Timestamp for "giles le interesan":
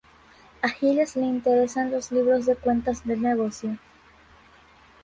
0.69-1.91